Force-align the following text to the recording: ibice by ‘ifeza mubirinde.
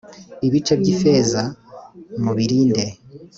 ibice 0.47 0.73
by 0.81 0.87
‘ifeza 0.93 1.41
mubirinde. 2.23 2.85